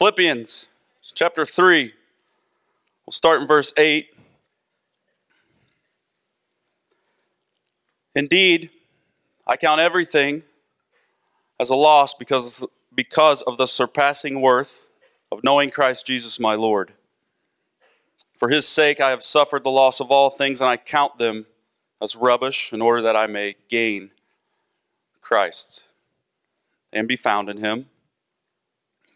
[0.00, 0.70] Philippians
[1.12, 1.92] chapter 3.
[3.04, 4.08] We'll start in verse 8.
[8.14, 8.70] Indeed,
[9.46, 10.42] I count everything
[11.60, 14.86] as a loss because, because of the surpassing worth
[15.30, 16.94] of knowing Christ Jesus my Lord.
[18.38, 21.44] For his sake I have suffered the loss of all things, and I count them
[22.00, 24.12] as rubbish in order that I may gain
[25.20, 25.84] Christ
[26.90, 27.90] and be found in him,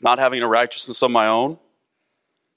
[0.04, 1.58] not having a righteousness of my own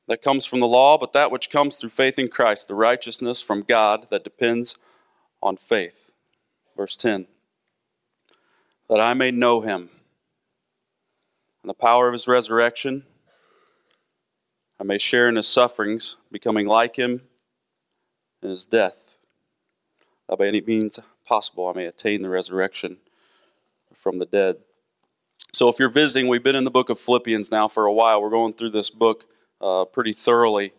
[0.07, 3.41] that comes from the law, but that which comes through faith in Christ, the righteousness
[3.41, 4.77] from God that depends
[5.41, 6.11] on faith.
[6.75, 7.25] Verse 10
[8.89, 9.89] That I may know him
[11.63, 13.03] and the power of his resurrection,
[14.79, 17.21] I may share in his sufferings, becoming like him
[18.43, 19.17] in his death,
[20.27, 22.97] that by any means possible I may attain the resurrection
[23.95, 24.57] from the dead.
[25.57, 28.21] So, if you're visiting, we've been in the book of Philippians now for a while.
[28.21, 29.25] We're going through this book
[29.59, 30.71] uh, pretty thoroughly.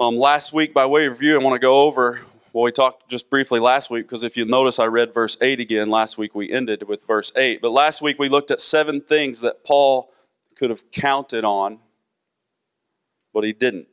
[0.00, 2.22] Um, last week, by way of review, I want to go over
[2.54, 5.60] well, we talked just briefly last week because if you notice, I read verse 8
[5.60, 5.90] again.
[5.90, 7.60] Last week we ended with verse 8.
[7.60, 10.10] But last week we looked at seven things that Paul
[10.56, 11.78] could have counted on,
[13.34, 13.88] but he didn't.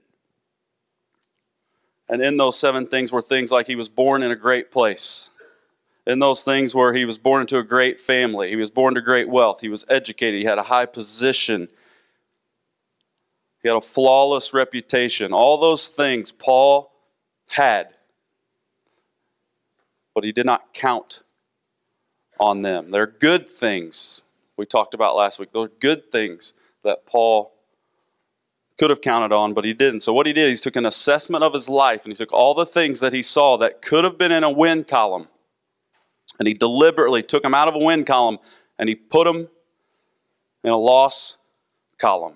[2.07, 5.31] And in those seven things were things like he was born in a great place.
[6.05, 9.01] In those things where he was born into a great family, he was born to
[9.01, 11.69] great wealth, he was educated, he had a high position,
[13.61, 15.31] he had a flawless reputation.
[15.31, 16.91] All those things Paul
[17.49, 17.93] had
[20.13, 21.23] but he did not count
[22.39, 22.91] on them.
[22.91, 24.23] They're good things
[24.57, 25.51] we talked about last week.
[25.51, 27.53] Those good things that Paul
[28.77, 30.01] could have counted on, but he didn't.
[30.01, 32.53] So, what he did, he took an assessment of his life and he took all
[32.53, 35.27] the things that he saw that could have been in a win column
[36.39, 38.39] and he deliberately took them out of a win column
[38.79, 39.47] and he put them
[40.63, 41.37] in a loss
[41.97, 42.35] column.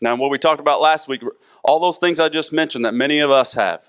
[0.00, 1.22] Now, what we talked about last week,
[1.64, 3.84] all those things I just mentioned that many of us have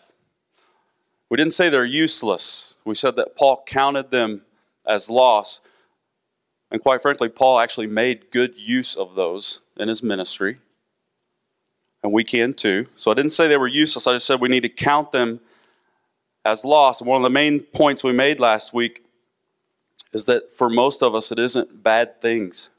[1.30, 2.76] we didn't say they're useless.
[2.84, 4.42] We said that Paul counted them
[4.86, 5.62] as loss.
[6.72, 10.58] And quite frankly, Paul actually made good use of those in his ministry.
[12.02, 12.88] And we can too.
[12.96, 14.08] So I didn't say they were useless.
[14.08, 15.40] I just said we need to count them
[16.50, 17.02] as loss.
[17.02, 19.04] One of the main points we made last week
[20.14, 22.70] is that for most of us, it isn't bad things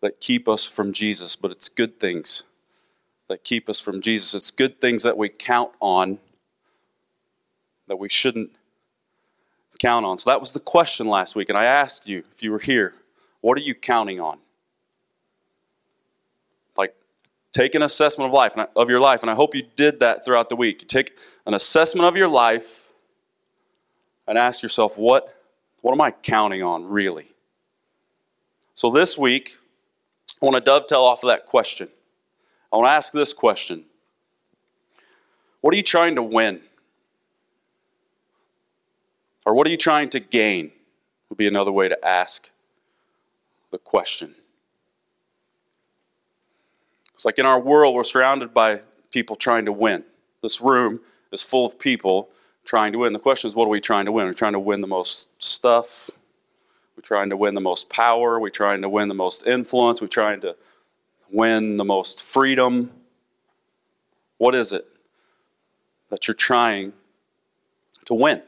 [0.00, 2.42] that keep us from Jesus, but it's good things
[3.28, 4.34] that keep us from Jesus.
[4.34, 6.18] It's good things that we count on
[7.86, 8.50] that we shouldn't
[9.78, 10.18] count on.
[10.18, 11.48] So that was the question last week.
[11.48, 12.94] And I asked you, if you were here,
[13.40, 14.38] what are you counting on?
[16.76, 16.94] Like,
[17.52, 20.48] take an assessment of life of your life, and I hope you did that throughout
[20.48, 20.82] the week.
[20.82, 21.16] You take
[21.46, 22.87] an assessment of your life
[24.28, 25.34] and ask yourself, what,
[25.80, 27.26] what am I counting on really?
[28.74, 29.56] So this week,
[30.40, 31.88] I want to dovetail off of that question.
[32.72, 33.84] I want to ask this question
[35.62, 36.60] What are you trying to win?
[39.46, 40.70] Or what are you trying to gain?
[41.30, 42.50] Would be another way to ask
[43.70, 44.34] the question.
[47.14, 50.04] It's like in our world, we're surrounded by people trying to win.
[50.42, 51.00] This room
[51.32, 52.28] is full of people
[52.68, 53.14] trying to win.
[53.14, 54.26] The question is, what are we trying to win?
[54.26, 56.10] We're we trying to win the most stuff?
[56.94, 58.38] We're trying to win the most power.
[58.38, 60.02] We're trying to win the most influence.
[60.02, 60.54] We're trying to
[61.30, 62.90] win the most freedom.
[64.36, 64.86] What is it
[66.10, 66.92] that you're trying
[68.04, 68.42] to win?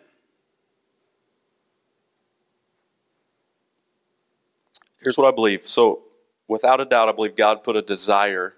[5.01, 5.67] Here's what I believe.
[5.67, 6.03] So,
[6.47, 8.53] without a doubt, I believe God put a desire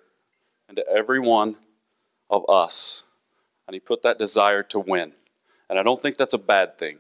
[0.69, 1.55] into every one
[2.29, 3.05] of us,
[3.69, 5.13] and He put that desire to win.
[5.73, 6.99] And I don't think that's a bad thing.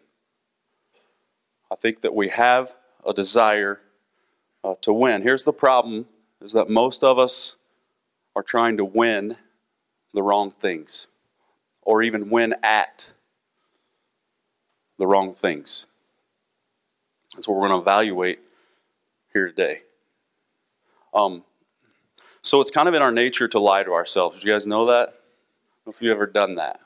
[1.71, 2.73] I think that we have
[3.07, 3.81] a desire
[4.65, 5.21] uh, to win.
[5.21, 6.07] Here's the problem
[6.41, 7.59] is that most of us
[8.35, 9.37] are trying to win
[10.15, 11.09] the wrong things
[11.83, 13.13] or even win at
[14.97, 15.89] the wrong things.
[17.35, 18.39] That's what we're going to evaluate
[19.35, 19.81] here today.
[21.13, 21.45] Um,
[22.41, 24.41] so it's kind of in our nature to lie to ourselves.
[24.41, 25.19] Do you guys know that?
[25.87, 26.81] if you've ever done that.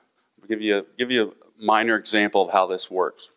[0.49, 3.31] Give you a, give you a minor example of how this works.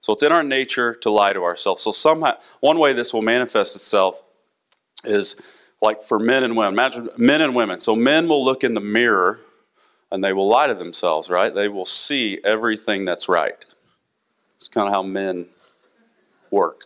[0.00, 1.82] So it's in our nature to lie to ourselves.
[1.82, 4.22] So somehow, one way this will manifest itself
[5.04, 5.40] is
[5.80, 6.74] like for men and women.
[6.74, 7.80] Imagine men and women.
[7.80, 9.40] So men will look in the mirror
[10.10, 11.54] and they will lie to themselves, right?
[11.54, 13.64] They will see everything that's right.
[14.56, 15.46] It's kind of how men
[16.50, 16.82] work.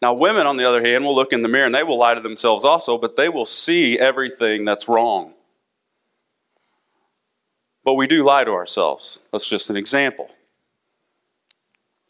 [0.00, 2.14] Now, women, on the other hand, will look in the mirror and they will lie
[2.14, 5.34] to themselves also, but they will see everything that's wrong.
[7.88, 9.20] But we do lie to ourselves.
[9.32, 10.30] That's just an example.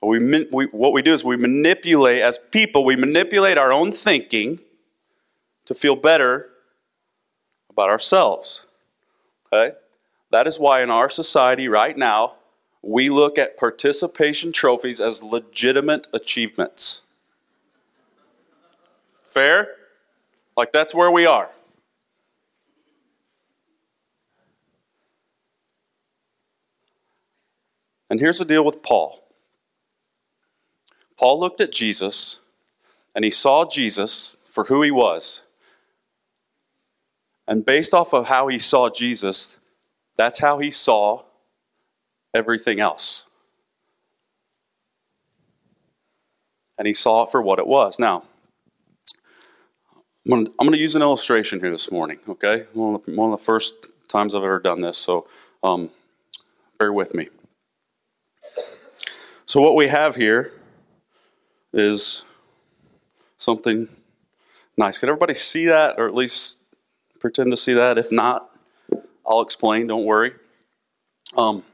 [0.02, 0.19] We,
[0.50, 4.58] we, what we do is we manipulate, as people, we manipulate our own thinking
[5.66, 6.48] to feel better
[7.70, 8.66] about ourselves.
[9.46, 9.76] Okay?
[10.32, 12.34] That is why in our society right now,
[12.82, 17.10] we look at participation trophies as legitimate achievements.
[19.28, 19.76] Fair?
[20.56, 21.50] Like that's where we are.
[28.10, 29.22] And here's the deal with Paul
[31.16, 32.40] Paul looked at Jesus
[33.14, 35.44] and he saw Jesus for who he was.
[37.49, 39.56] And based off of how he saw Jesus,
[40.16, 41.25] that's how he saw
[42.34, 43.28] everything else.
[46.76, 47.99] And he saw it for what it was.
[47.99, 48.25] Now,
[50.31, 52.66] I'm going to use an illustration here this morning, okay?
[52.75, 55.26] One of the, first times I've ever done this, so
[55.62, 55.90] um,
[56.78, 57.28] bear with me.
[59.48, 60.52] So, what we have here
[61.72, 62.26] is
[63.38, 63.88] something
[64.76, 64.98] nice.
[64.98, 66.60] Can everybody see that, or at least
[67.18, 67.96] pretend to see that?
[67.96, 68.50] If not,
[69.26, 70.32] I'll explain, don't worry.
[71.38, 71.64] Um,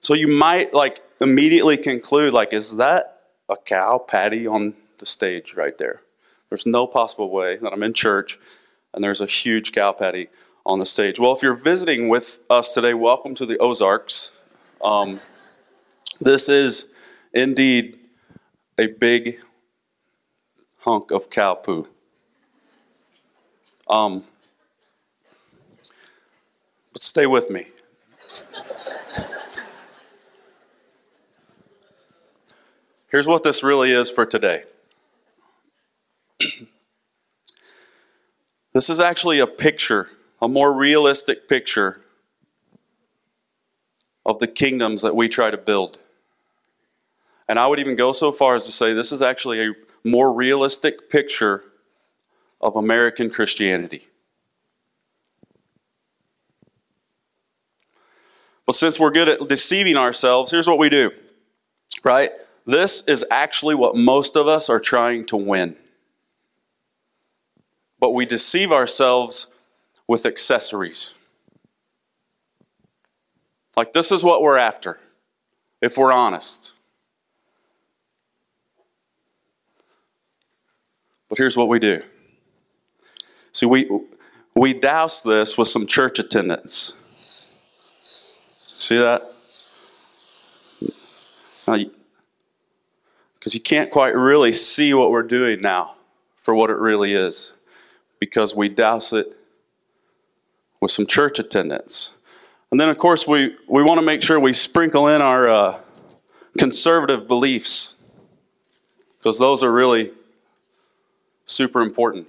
[0.00, 5.54] so, you might like immediately conclude, like, is that a cow patty on the stage
[5.54, 6.00] right there?
[6.48, 8.40] There's no possible way that I'm in church
[8.92, 10.30] and there's a huge cow patty
[10.66, 11.20] on the stage.
[11.20, 14.36] Well, if you're visiting with us today, welcome to the Ozarks.
[14.82, 15.20] Um,
[16.24, 16.92] this is
[17.32, 17.98] indeed
[18.78, 19.40] a big
[20.78, 21.88] hunk of cow poo.
[23.88, 24.24] Um,
[26.92, 27.66] but stay with me.
[33.08, 34.64] Here's what this really is for today.
[38.72, 40.08] this is actually a picture,
[40.40, 42.00] a more realistic picture
[44.24, 45.98] of the kingdoms that we try to build.
[47.52, 50.32] And I would even go so far as to say this is actually a more
[50.32, 51.62] realistic picture
[52.62, 54.08] of American Christianity.
[58.64, 61.10] But since we're good at deceiving ourselves, here's what we do,
[62.02, 62.30] right?
[62.64, 65.76] This is actually what most of us are trying to win.
[68.00, 69.54] But we deceive ourselves
[70.08, 71.14] with accessories.
[73.76, 74.98] Like, this is what we're after,
[75.82, 76.76] if we're honest.
[81.32, 82.02] But here's what we do.
[83.52, 83.88] See, we,
[84.54, 87.00] we douse this with some church attendance.
[88.76, 89.22] See that?
[91.64, 95.94] Because you can't quite really see what we're doing now
[96.42, 97.54] for what it really is.
[98.18, 99.34] Because we douse it
[100.82, 102.18] with some church attendance.
[102.70, 105.80] And then, of course, we, we want to make sure we sprinkle in our uh,
[106.58, 108.02] conservative beliefs.
[109.16, 110.10] Because those are really
[111.52, 112.28] super important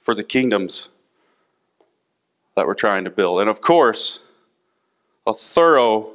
[0.00, 0.90] for the kingdoms
[2.56, 3.40] that we're trying to build.
[3.40, 4.24] And of course,
[5.26, 6.10] a thorough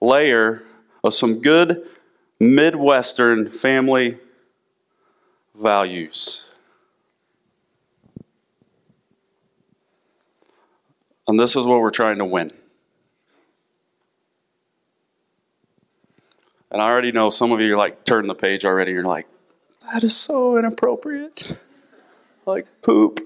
[0.00, 0.62] layer
[1.04, 1.86] of some good
[2.40, 4.18] Midwestern family
[5.54, 6.48] values.
[11.26, 12.52] And this is what we're trying to win.
[16.70, 18.92] And I already know some of you are like, turn the page already.
[18.92, 19.26] You're like,
[19.92, 21.64] that is so inappropriate.
[22.46, 23.20] like poop.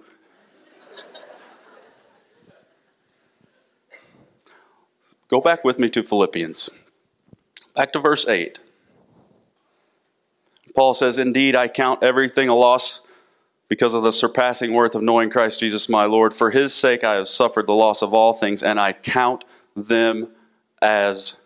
[5.29, 6.69] Go back with me to Philippians.
[7.75, 8.61] Back to verse 8.
[10.75, 13.09] Paul says, Indeed, I count everything a loss
[13.69, 16.35] because of the surpassing worth of knowing Christ Jesus my Lord.
[16.35, 19.45] For his sake I have suffered the loss of all things, and I count
[19.75, 20.29] them
[20.83, 21.41] as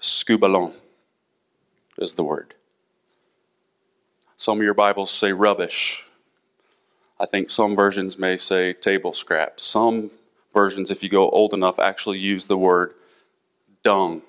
[0.00, 0.72] skubalon,
[1.98, 2.55] is the word.
[4.36, 6.06] Some of your Bibles say rubbish.
[7.18, 9.62] I think some versions may say table scraps.
[9.62, 10.10] Some
[10.52, 12.92] versions, if you go old enough, actually use the word
[13.82, 14.20] dung.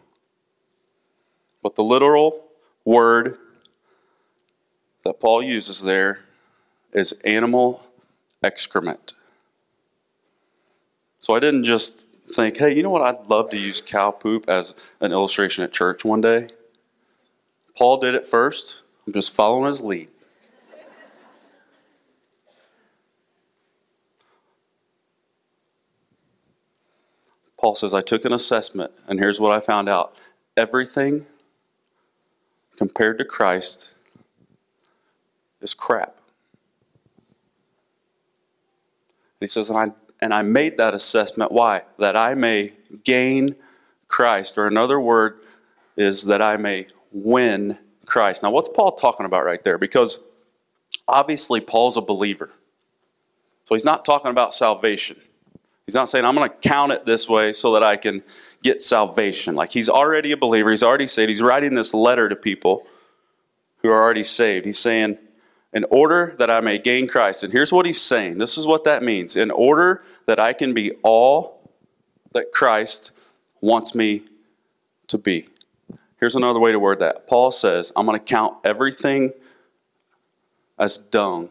[1.61, 2.45] But the literal
[2.85, 3.37] word
[5.03, 6.19] that Paul uses there
[6.93, 7.83] is animal
[8.41, 9.13] excrement.
[11.19, 13.01] So I didn't just think, hey, you know what?
[13.01, 16.47] I'd love to use cow poop as an illustration at church one day.
[17.77, 18.79] Paul did it first.
[19.07, 20.09] I'm just following his lead.
[27.57, 30.15] Paul says, I took an assessment, and here's what I found out
[30.57, 31.25] everything
[32.75, 33.95] compared to Christ
[35.61, 36.09] is crap.
[36.09, 36.15] And
[39.39, 41.51] he says, and I, and I made that assessment.
[41.51, 41.83] Why?
[41.97, 42.73] That I may
[43.03, 43.55] gain
[44.07, 45.39] Christ, or another word
[45.95, 48.41] is that I may win Christ.
[48.41, 49.77] Now, what's Paul talking about right there?
[49.77, 50.31] Because
[51.07, 52.49] Obviously, Paul's a believer.
[53.65, 55.17] So he's not talking about salvation.
[55.85, 58.23] He's not saying, I'm going to count it this way so that I can
[58.61, 59.55] get salvation.
[59.55, 60.69] Like he's already a believer.
[60.69, 61.29] He's already saved.
[61.29, 62.85] He's writing this letter to people
[63.81, 64.65] who are already saved.
[64.65, 65.17] He's saying,
[65.73, 67.43] in order that I may gain Christ.
[67.43, 69.35] And here's what he's saying this is what that means.
[69.35, 71.71] In order that I can be all
[72.33, 73.11] that Christ
[73.61, 74.23] wants me
[75.07, 75.47] to be.
[76.19, 77.27] Here's another way to word that.
[77.27, 79.33] Paul says, I'm going to count everything
[80.79, 81.49] as dung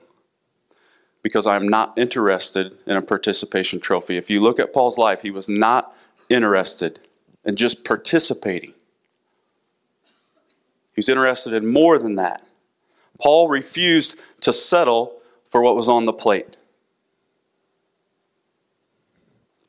[1.22, 4.16] because I'm not interested in a participation trophy.
[4.16, 5.94] If you look at Paul's life, he was not
[6.28, 7.00] interested
[7.44, 8.70] in just participating.
[10.94, 12.44] He was interested in more than that.
[13.20, 15.16] Paul refused to settle
[15.50, 16.56] for what was on the plate.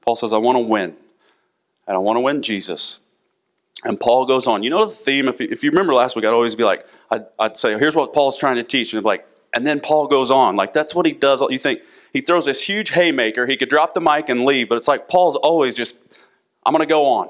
[0.02, 0.96] Paul says, I want to win,
[1.86, 3.02] and I want to win Jesus.
[3.84, 4.64] And Paul goes on.
[4.64, 5.28] You know the theme?
[5.28, 7.96] If you, if you remember last week, I'd always be like, I'd, I'd say, here's
[7.96, 8.94] what Paul's trying to teach.
[8.94, 10.56] And like, and then Paul goes on.
[10.56, 11.42] Like, that's what he does.
[11.42, 11.82] You think
[12.12, 13.46] he throws this huge haymaker.
[13.46, 16.12] He could drop the mic and leave, but it's like Paul's always just,
[16.66, 17.30] I'm going to go on.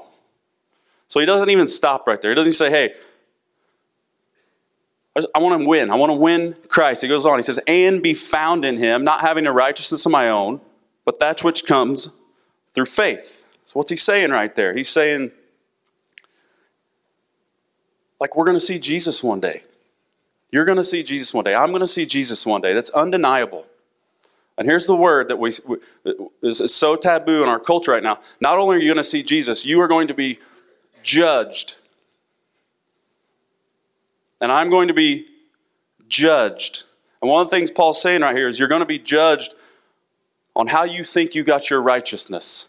[1.08, 2.30] So he doesn't even stop right there.
[2.30, 2.94] He doesn't say, hey,
[5.34, 5.90] I want to win.
[5.90, 7.02] I want to win Christ.
[7.02, 7.38] He goes on.
[7.38, 10.60] He says, and be found in him, not having a righteousness of my own,
[11.04, 12.14] but that which comes
[12.74, 13.44] through faith.
[13.64, 14.74] So what's he saying right there?
[14.74, 15.32] He's saying,
[18.20, 19.62] like, we're going to see Jesus one day.
[20.50, 21.54] You're going to see Jesus one day.
[21.54, 22.72] I'm going to see Jesus one day.
[22.72, 23.66] That's undeniable.
[24.56, 25.52] And here's the word that we,
[26.42, 28.18] is so taboo in our culture right now.
[28.40, 30.38] Not only are you going to see Jesus, you are going to be
[31.02, 31.78] judged
[34.40, 35.28] and I'm going to be
[36.08, 36.84] judged.
[37.20, 39.54] And one of the things Paul's saying right here is you're going to be judged
[40.54, 42.68] on how you think you got your righteousness.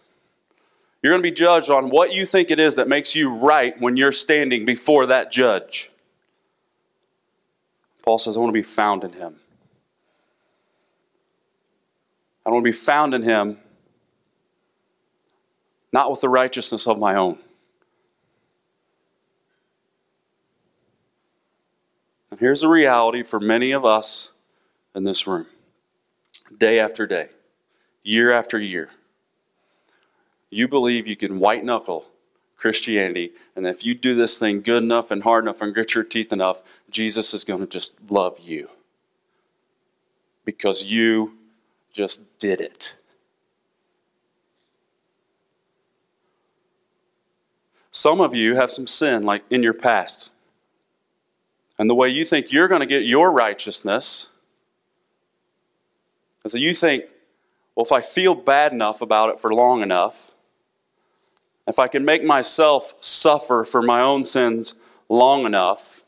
[1.01, 3.79] You're going to be judged on what you think it is that makes you right
[3.79, 5.91] when you're standing before that judge.
[8.01, 9.35] Paul says, I want to be found in him.
[12.45, 13.59] I want to be found in him,
[15.93, 17.37] not with the righteousness of my own.
[22.31, 24.33] And here's the reality for many of us
[24.95, 25.47] in this room
[26.57, 27.29] day after day,
[28.03, 28.89] year after year.
[30.49, 32.05] You believe you can white knuckle
[32.57, 36.03] Christianity, and if you do this thing good enough and hard enough and grit your
[36.03, 38.69] teeth enough, Jesus is going to just love you.
[40.43, 41.37] Because you
[41.93, 42.97] just did it.
[47.91, 50.31] Some of you have some sin, like in your past
[51.79, 54.33] and the way you think you're going to get your righteousness
[56.43, 57.05] is that you think,
[57.73, 60.31] well, if I feel bad enough about it for long enough,
[61.69, 66.03] if I can make myself suffer for my own sins long enough,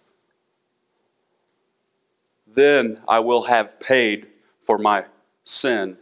[2.48, 4.28] then I will have paid
[4.64, 5.06] for my
[5.44, 5.98] sin.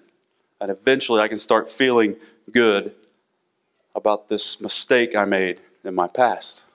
[0.61, 2.15] And eventually I can start feeling
[2.51, 2.93] good
[3.95, 6.65] about this mistake I made in my past.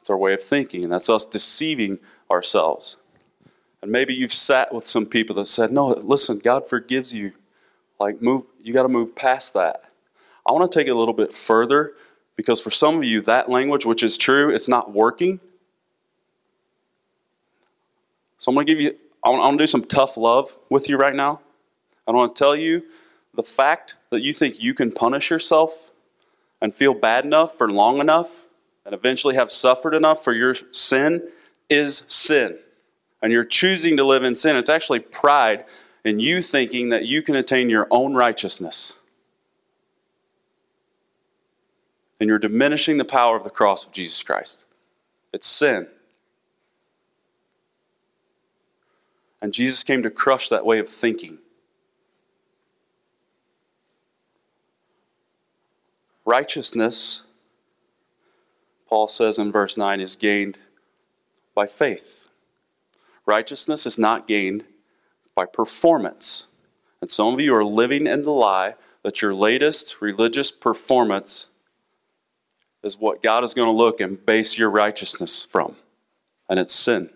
[0.00, 1.98] It's our way of thinking, and that's us deceiving
[2.30, 2.96] ourselves.
[3.80, 7.32] And maybe you've sat with some people that said, No, listen, God forgives you.
[7.98, 9.84] Like, move, you got to move past that.
[10.46, 11.94] I want to take it a little bit further
[12.36, 15.40] because for some of you, that language, which is true, it's not working.
[18.38, 18.92] So I'm going to give you,
[19.24, 21.40] I want, to do some tough love with you right now.
[22.06, 22.82] I want to tell you
[23.34, 25.90] the fact that you think you can punish yourself
[26.60, 28.44] and feel bad enough for long enough
[28.84, 31.22] and eventually have suffered enough for your sin
[31.70, 32.58] is sin.
[33.22, 34.56] And you're choosing to live in sin.
[34.56, 35.64] It's actually pride
[36.04, 38.98] in you thinking that you can attain your own righteousness.
[42.20, 44.64] And you're diminishing the power of the cross of Jesus Christ.
[45.32, 45.88] It's sin.
[49.42, 51.38] And Jesus came to crush that way of thinking.
[56.24, 57.26] Righteousness
[58.94, 60.56] Paul says in verse 9, is gained
[61.52, 62.28] by faith.
[63.26, 64.64] Righteousness is not gained
[65.34, 66.52] by performance.
[67.00, 71.50] And some of you are living in the lie that your latest religious performance
[72.84, 75.76] is what God is going to look and base your righteousness from.
[76.48, 77.10] And it's sin.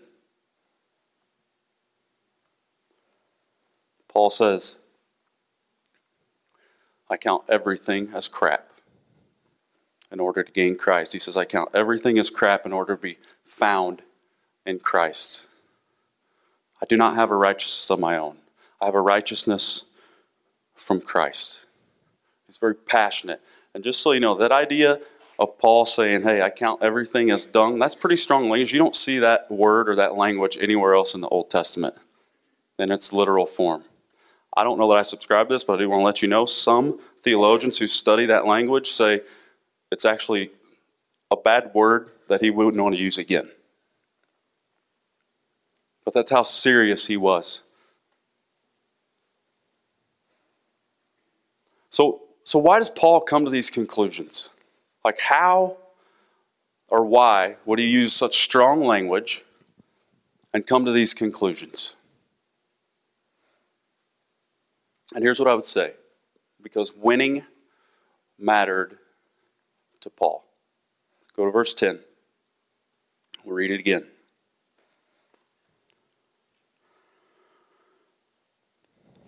[4.07, 4.77] Paul says,
[7.09, 8.67] I count everything as crap
[10.11, 11.13] in order to gain Christ.
[11.13, 14.01] He says, I count everything as crap in order to be found
[14.65, 15.47] in Christ.
[16.81, 18.37] I do not have a righteousness of my own.
[18.81, 19.85] I have a righteousness
[20.75, 21.65] from Christ.
[22.47, 23.41] He's very passionate.
[23.73, 24.99] And just so you know, that idea
[25.39, 28.73] of Paul saying, Hey, I count everything as dung, that's pretty strong language.
[28.73, 31.95] You don't see that word or that language anywhere else in the Old Testament.
[32.79, 33.83] in its literal form.
[34.57, 36.27] I don't know that I subscribe to this, but I do want to let you
[36.27, 39.21] know some theologians who study that language say
[39.91, 40.51] it's actually
[41.31, 43.49] a bad word that he wouldn't want to use again.
[46.05, 47.63] But that's how serious he was.
[51.91, 54.51] So, so why does Paul come to these conclusions?
[55.03, 55.77] Like, how
[56.89, 59.43] or why would he use such strong language
[60.53, 61.95] and come to these conclusions?
[65.13, 65.93] And here's what I would say
[66.61, 67.43] because winning
[68.37, 68.97] mattered
[70.01, 70.43] to Paul.
[71.35, 71.99] Go to verse 10.
[73.45, 74.07] We'll read it again.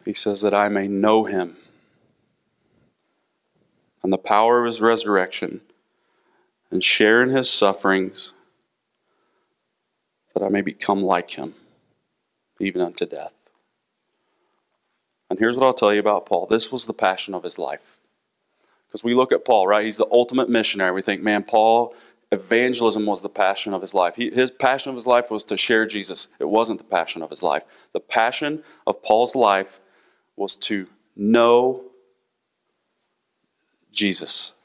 [0.05, 1.57] He says that I may know him
[4.03, 5.61] and the power of his resurrection
[6.71, 8.33] and share in his sufferings,
[10.33, 11.53] that I may become like him,
[12.59, 13.33] even unto death.
[15.29, 17.97] And here's what I'll tell you about Paul this was the passion of his life.
[18.87, 19.85] Because we look at Paul, right?
[19.85, 20.91] He's the ultimate missionary.
[20.91, 21.95] We think, man, Paul,
[22.31, 24.15] evangelism was the passion of his life.
[24.15, 26.33] He, his passion of his life was to share Jesus.
[26.39, 27.63] It wasn't the passion of his life.
[27.93, 29.79] The passion of Paul's life
[30.35, 31.83] was to know
[33.91, 34.55] Jesus.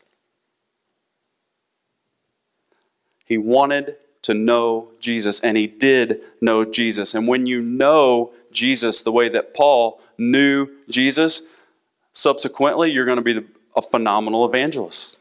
[3.24, 7.14] He wanted to know Jesus, and he did know Jesus.
[7.14, 11.48] And when you know Jesus the way that Paul knew Jesus,
[12.12, 15.20] subsequently, you're going to be a phenomenal evangelist.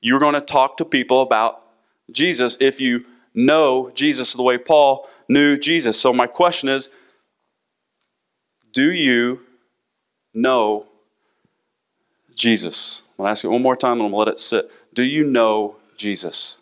[0.00, 1.62] You're going to talk to people about
[2.10, 6.00] Jesus if you know Jesus the way Paul knew Jesus.
[6.00, 6.94] So, my question is
[8.72, 9.40] do you
[10.34, 10.86] know
[12.34, 13.04] Jesus?
[13.10, 14.70] I'm going to ask you one more time and I'm going to let it sit.
[14.94, 16.58] Do you know Jesus?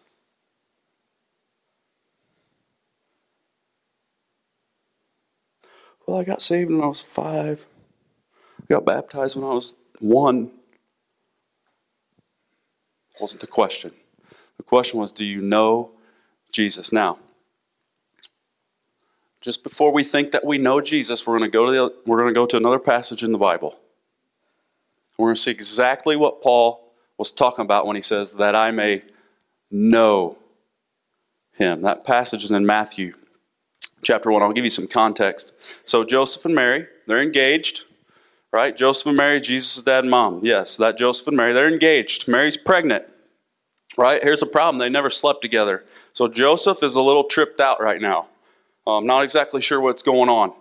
[6.07, 7.67] Well, I got saved when I was five.
[8.63, 10.51] I got baptized when I was one.
[13.21, 13.93] Wasn't the question.
[14.57, 15.91] The question was, do you know
[16.51, 16.93] Jesus?
[16.93, 17.19] Now,
[19.41, 22.19] just before we think that we know Jesus, we're going to go to the, we're
[22.19, 23.79] going to go to another passage in the Bible.
[25.17, 28.71] We're going to see exactly what Paul was talking about when he says that I
[28.71, 29.03] may
[29.71, 30.39] know
[31.55, 31.83] him.
[31.83, 33.15] That passage is in Matthew
[34.03, 34.43] chapter 1.
[34.43, 35.55] I'll give you some context.
[35.85, 37.85] So Joseph and Mary, they're engaged,
[38.53, 38.77] right?
[38.77, 40.41] Joseph and Mary, Jesus' dad and mom.
[40.45, 42.29] Yes, that Joseph and Mary, they're engaged.
[42.29, 43.05] Mary's pregnant,
[43.97, 44.23] right?
[44.23, 44.79] Here's the problem.
[44.79, 45.85] They never slept together.
[46.13, 48.29] So Joseph is a little tripped out right now.
[48.93, 50.53] I'm not exactly sure what's going on,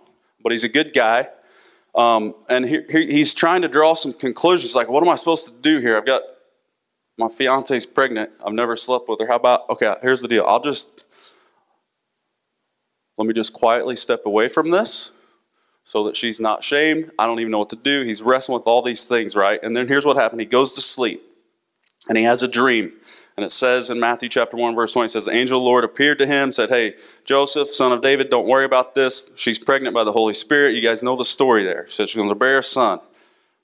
[0.42, 1.28] but he's a good guy.
[1.94, 5.62] Um, and he, he's trying to draw some conclusions like, what am I supposed to
[5.62, 5.96] do here?
[5.96, 6.22] I've got
[7.16, 8.30] my fiance's pregnant.
[8.44, 9.26] I've never slept with her.
[9.26, 10.44] How about, okay, here's the deal.
[10.46, 11.04] I'll just,
[13.16, 15.12] let me just quietly step away from this
[15.82, 17.10] so that she's not shamed.
[17.18, 18.04] I don't even know what to do.
[18.04, 19.58] He's wrestling with all these things, right?
[19.62, 20.40] And then here's what happened.
[20.40, 21.22] He goes to sleep
[22.08, 22.92] and he has a dream.
[23.38, 25.68] And it says in Matthew chapter 1, verse 20, it says, The angel of the
[25.68, 29.32] Lord appeared to him, said, Hey, Joseph, son of David, don't worry about this.
[29.36, 30.74] She's pregnant by the Holy Spirit.
[30.74, 31.86] You guys know the story there.
[31.86, 32.98] She said she's going to bear a son.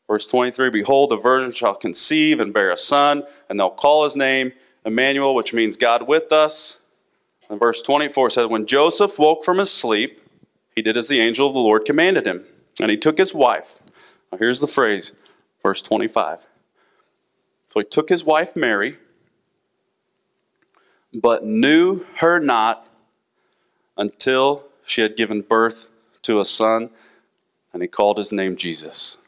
[0.07, 4.15] Verse 23, Behold, the virgin shall conceive and bear a son, and they'll call his
[4.15, 4.53] name
[4.85, 6.87] Emmanuel, which means God with us.
[7.51, 10.21] And verse 24 says, When Joseph woke from his sleep,
[10.77, 12.45] he did as the angel of the Lord commanded him.
[12.81, 13.81] And he took his wife.
[14.31, 15.19] Now here's the phrase,
[15.65, 16.39] verse 25.
[17.71, 18.99] So he took his wife Mary
[21.15, 22.87] but knew her not
[23.97, 25.89] until she had given birth
[26.23, 26.91] to a son,
[27.73, 29.19] and he called his name Jesus.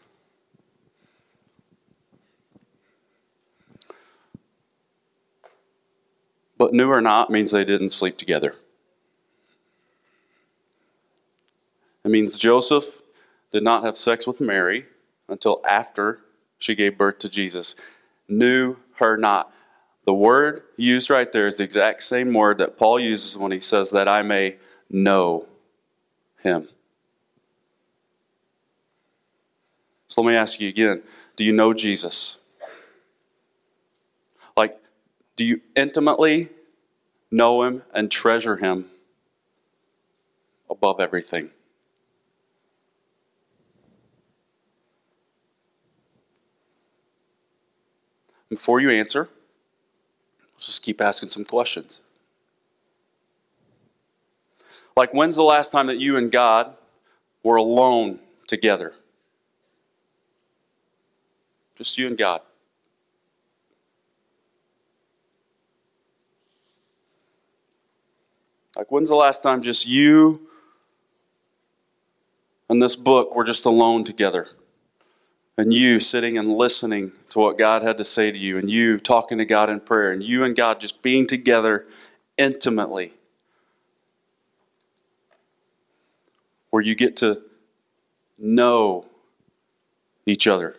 [6.58, 8.56] But knew her not means they didn't sleep together.
[12.04, 13.02] It means Joseph
[13.52, 14.86] did not have sex with Mary
[15.28, 16.20] until after
[16.58, 17.76] she gave birth to Jesus.
[18.28, 19.52] Knew her not.
[20.06, 23.58] The word used right there is the exact same word that Paul uses when he
[23.58, 24.56] says that I may
[24.88, 25.46] know
[26.38, 26.68] him.
[30.06, 31.02] So let me ask you again
[31.34, 32.40] do you know Jesus?
[34.56, 34.78] Like,
[35.34, 36.48] do you intimately
[37.30, 38.86] know him and treasure him
[40.70, 41.50] above everything?
[48.48, 49.28] Before you answer,
[50.56, 52.00] Let's just keep asking some questions.
[54.96, 56.74] Like, when's the last time that you and God
[57.42, 58.94] were alone together?
[61.76, 62.40] Just you and God.
[68.78, 70.40] Like, when's the last time just you
[72.70, 74.48] and this book were just alone together?
[75.58, 78.98] And you sitting and listening to what God had to say to you, and you
[78.98, 81.86] talking to God in prayer, and you and God just being together
[82.36, 83.14] intimately.
[86.70, 87.42] Where you get to
[88.38, 89.06] know
[90.26, 90.76] each other.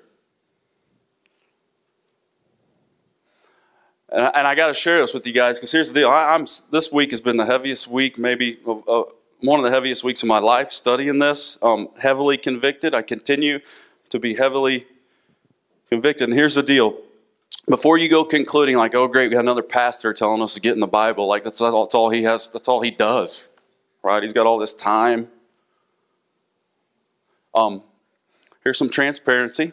[4.09, 6.09] And I, I got to share this with you guys because here's the deal.
[6.09, 9.03] I, am this week has been the heaviest week, maybe uh,
[9.41, 11.61] one of the heaviest weeks of my life studying this.
[11.61, 12.95] Um, heavily convicted.
[12.95, 13.59] I continue
[14.09, 14.87] to be heavily
[15.89, 16.29] convicted.
[16.29, 16.97] And here's the deal.
[17.67, 20.73] Before you go concluding, like, oh, great, we got another pastor telling us to get
[20.73, 23.47] in the Bible, like, that's, that's all he has, that's all he does,
[24.03, 24.23] right?
[24.23, 25.27] He's got all this time.
[27.53, 27.83] Um,
[28.63, 29.71] here's some transparency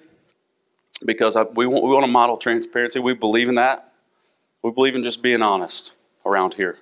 [1.05, 2.99] because I, we, want, we want to model transparency.
[2.99, 3.92] We believe in that.
[4.62, 5.94] We believe in just being honest
[6.25, 6.79] around here.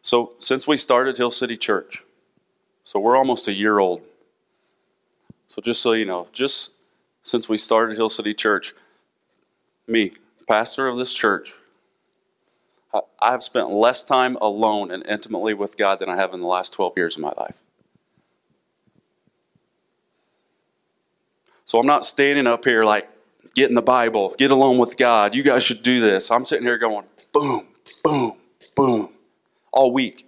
[0.00, 2.02] So, since we started Hill City Church,
[2.88, 4.00] so we're almost a year old.
[5.46, 6.78] So, just so you know, just
[7.22, 8.72] since we started Hill City Church,
[9.86, 10.12] me,
[10.48, 11.52] pastor of this church,
[12.94, 16.46] I have spent less time alone and intimately with God than I have in the
[16.46, 17.62] last 12 years of my life.
[21.66, 23.06] So I'm not standing up here like,
[23.54, 25.34] get in the Bible, get alone with God.
[25.34, 26.30] You guys should do this.
[26.30, 27.66] I'm sitting here going, boom,
[28.02, 28.32] boom,
[28.74, 29.10] boom,
[29.72, 30.27] all week.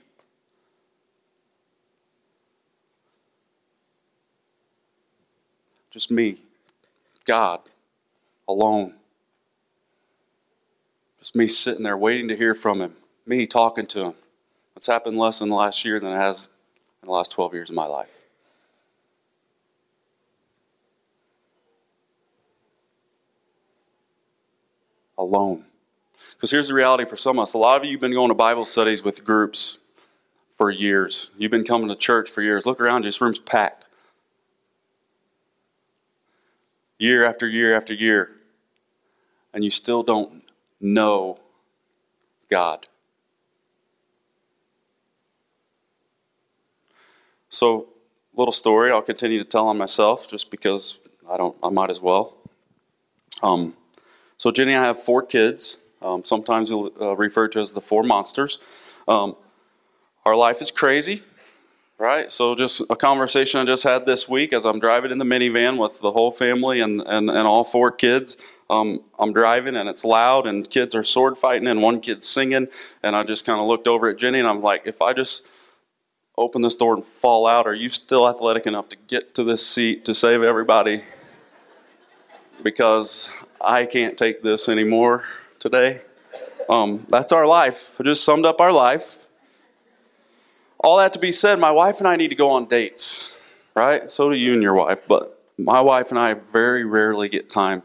[5.90, 6.38] Just me,
[7.24, 7.60] God,
[8.48, 8.94] alone.
[11.18, 12.94] Just me sitting there waiting to hear from Him,
[13.26, 14.14] me talking to Him.
[14.76, 16.50] It's happened less in the last year than it has
[17.02, 18.20] in the last 12 years of my life.
[25.20, 25.64] alone.
[26.32, 28.28] Because here's the reality for some of us a lot of you have been going
[28.28, 29.78] to Bible studies with groups
[30.54, 31.30] for years.
[31.38, 32.66] You've been coming to church for years.
[32.66, 33.86] Look around, this room's packed.
[37.00, 38.30] Year after year after year.
[39.54, 40.42] And you still don't
[40.82, 41.40] know
[42.50, 42.86] God.
[47.48, 47.88] So,
[48.36, 52.02] little story I'll continue to tell on myself just because I don't I might as
[52.02, 52.36] well.
[53.42, 53.74] Um,
[54.36, 55.78] so Jenny and I have four kids.
[56.02, 58.60] Um, sometimes uh, refer to as the four monsters.
[59.08, 59.36] Um,
[60.26, 61.22] our life is crazy,
[62.00, 62.32] right?
[62.32, 65.76] So just a conversation I just had this week as I'm driving in the minivan
[65.76, 68.38] with the whole family and, and, and all four kids.
[68.70, 72.68] Um, I'm driving and it's loud and kids are sword fighting and one kid's singing.
[73.02, 75.50] And I just kind of looked over at Jenny and I'm like, if I just
[76.38, 79.66] open this door and fall out, are you still athletic enough to get to this
[79.66, 81.04] seat to save everybody?
[82.62, 85.24] Because I can't take this anymore
[85.58, 86.00] today.
[86.66, 88.00] Um, that's our life.
[88.00, 89.26] I just summed up our life.
[90.82, 93.36] All that to be said, my wife and I need to go on dates,
[93.74, 94.10] right?
[94.10, 97.82] So do you and your wife, but my wife and I very rarely get time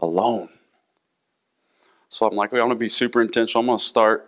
[0.00, 0.48] alone.
[2.08, 3.60] So I'm like, I'm going to be super intentional.
[3.60, 4.26] I'm going to start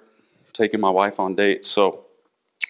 [0.52, 1.68] taking my wife on dates.
[1.68, 2.04] So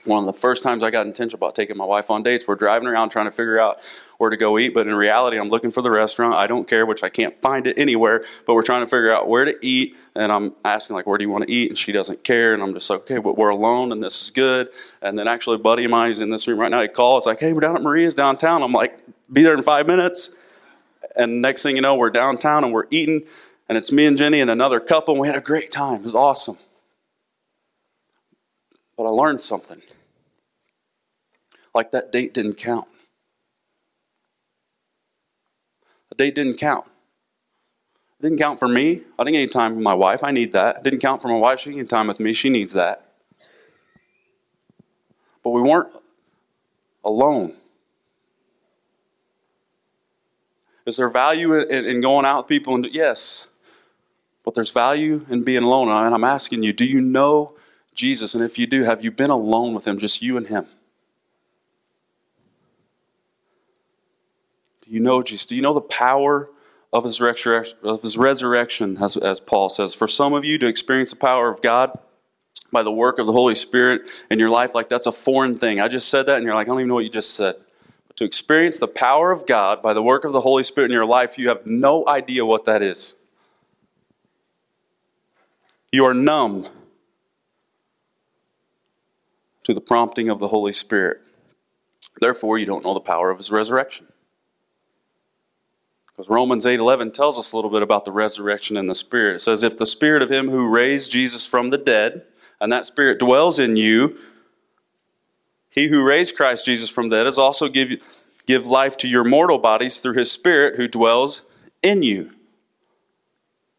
[0.04, 2.56] one of the first times I got intentional about taking my wife on dates, we're
[2.56, 3.78] driving around trying to figure out
[4.18, 4.74] where to go eat.
[4.74, 6.34] But in reality, I'm looking for the restaurant.
[6.34, 8.24] I don't care, which I can't find it anywhere.
[8.46, 9.96] But we're trying to figure out where to eat.
[10.16, 11.68] And I'm asking, like, where do you want to eat?
[11.70, 12.52] And she doesn't care.
[12.52, 14.70] And I'm just like, okay, but we're alone and this is good.
[15.00, 16.82] And then actually, a buddy of mine is in this room right now.
[16.82, 18.62] He calls, like, hey, we're down at Maria's downtown.
[18.62, 18.98] I'm like,
[19.32, 20.36] be there in five minutes.
[21.14, 23.22] And next thing you know, we're downtown and we're eating.
[23.68, 25.14] And it's me and Jenny and another couple.
[25.14, 25.96] And we had a great time.
[25.96, 26.56] It was awesome.
[28.96, 29.80] But I learned something
[31.74, 32.86] like that date didn't count.
[36.10, 36.86] The date didn't count.
[38.18, 39.02] It didn't count for me.
[39.18, 40.22] I didn't get any time with my wife.
[40.22, 40.76] I need that.
[40.76, 41.60] It didn't count for my wife.
[41.60, 42.32] She didn't needed time with me.
[42.32, 43.06] She needs that.
[45.42, 45.92] But we weren't
[47.04, 47.54] alone.
[50.84, 52.74] Is there value in, in going out with people?
[52.74, 53.50] And yes,
[54.44, 55.88] but there's value in being alone.
[55.88, 57.54] And I'm asking you, do you know
[57.94, 58.34] Jesus?
[58.34, 60.66] And if you do, have you been alone with him, just you and him?
[64.92, 65.46] You know Jesus?
[65.46, 66.50] Do you know the power
[66.92, 69.94] of his, resurrection, of his resurrection, as, as Paul says?
[69.94, 71.98] For some of you to experience the power of God
[72.70, 75.80] by the work of the Holy Spirit in your life, like that's a foreign thing.
[75.80, 77.56] I just said that, and you're like, I don't even know what you just said.
[78.06, 80.92] But to experience the power of God by the work of the Holy Spirit in
[80.92, 83.16] your life, you have no idea what that is.
[85.90, 86.68] You are numb
[89.64, 91.22] to the prompting of the Holy Spirit.
[92.20, 94.11] Therefore, you don't know the power of his resurrection.
[96.12, 99.36] Because Romans 8:11 tells us a little bit about the resurrection and the spirit.
[99.36, 102.22] It says if the spirit of him who raised Jesus from the dead
[102.60, 104.18] and that spirit dwells in you,
[105.70, 108.02] he who raised Christ Jesus from the dead is also give
[108.46, 111.42] give life to your mortal bodies through his spirit who dwells
[111.82, 112.30] in you.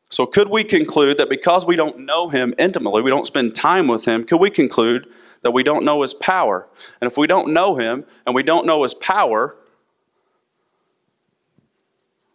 [0.10, 3.88] So could we conclude that because we don't know him intimately, we don't spend time
[3.88, 5.08] with him, could we conclude
[5.42, 6.68] that we don't know his power?
[7.02, 9.58] And if we don't know him and we don't know his power,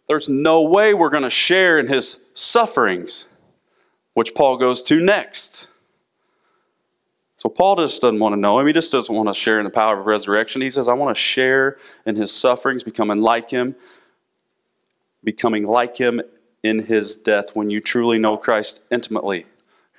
[0.09, 3.35] there's no way we're going to share in his sufferings,
[4.15, 5.69] which Paul goes to next.
[7.37, 8.65] So Paul just doesn't want to know him.
[8.65, 10.61] He just doesn't want to share in the power of resurrection.
[10.61, 13.75] He says, I want to share in his sufferings, becoming like him,
[15.23, 16.21] becoming like him
[16.63, 19.45] in his death when you truly know Christ intimately.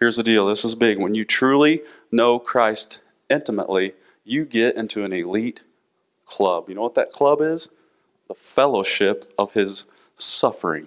[0.00, 0.98] Here's the deal this is big.
[0.98, 3.94] When you truly know Christ intimately,
[4.24, 5.60] you get into an elite
[6.24, 6.68] club.
[6.68, 7.72] You know what that club is?
[8.28, 9.84] The fellowship of his
[10.20, 10.86] suffering.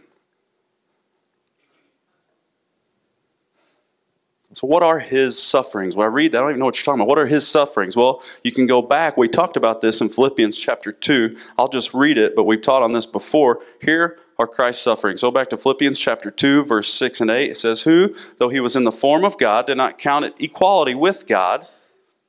[4.53, 5.95] So, what are his sufferings?
[5.95, 7.07] Well, I read that, I don't even know what you're talking about.
[7.07, 7.97] What are his sufferings?
[7.97, 9.17] Well, you can go back.
[9.17, 11.35] We talked about this in Philippians chapter 2.
[11.57, 13.61] I'll just read it, but we've taught on this before.
[13.81, 15.21] Here are Christ's sufferings.
[15.21, 17.49] Go back to Philippians chapter 2, verse 6 and 8.
[17.49, 20.35] It says, Who, though he was in the form of God, did not count it
[20.39, 21.67] equality with God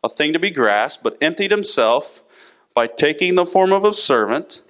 [0.03, 2.23] a thing to be grasped, but emptied himself
[2.75, 4.62] by taking the form of a servant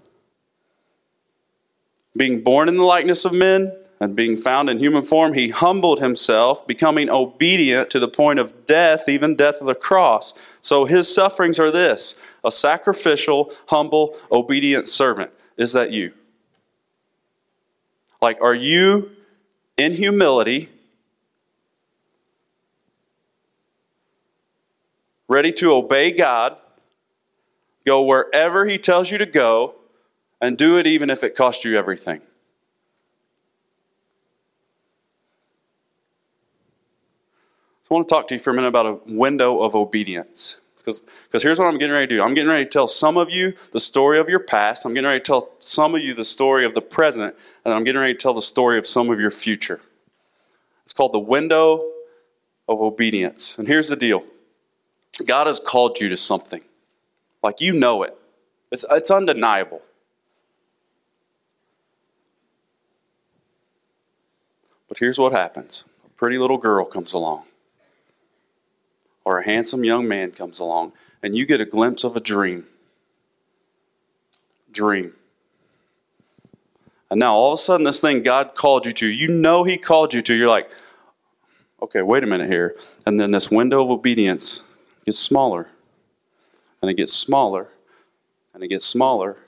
[2.16, 6.00] being born in the likeness of men and being found in human form, he humbled
[6.00, 10.38] himself, becoming obedient to the point of death, even death of the cross.
[10.60, 15.30] So his sufferings are this a sacrificial, humble, obedient servant.
[15.56, 16.12] Is that you?
[18.20, 19.10] Like, are you
[19.76, 20.68] in humility
[25.28, 26.56] ready to obey God,
[27.84, 29.74] go wherever He tells you to go,
[30.40, 32.20] and do it even if it costs you everything.
[37.84, 40.60] So I want to talk to you for a minute about a window of obedience.
[40.78, 42.22] Because, because here's what I'm getting ready to do.
[42.22, 44.84] I'm getting ready to tell some of you the story of your past.
[44.84, 47.34] I'm getting ready to tell some of you the story of the present.
[47.64, 49.80] And I'm getting ready to tell the story of some of your future.
[50.82, 51.90] It's called the window
[52.68, 53.58] of obedience.
[53.58, 54.24] And here's the deal
[55.26, 56.62] God has called you to something.
[57.42, 58.16] Like you know it,
[58.70, 59.82] it's, it's undeniable.
[64.94, 67.46] But here's what happens a pretty little girl comes along,
[69.24, 72.66] or a handsome young man comes along, and you get a glimpse of a dream.
[74.70, 75.14] Dream.
[77.10, 79.78] And now all of a sudden, this thing God called you to, you know He
[79.78, 80.70] called you to, you're like,
[81.82, 82.76] okay, wait a minute here.
[83.04, 84.62] And then this window of obedience
[85.04, 85.66] gets smaller,
[86.80, 87.66] and it gets smaller,
[88.54, 89.38] and it gets smaller.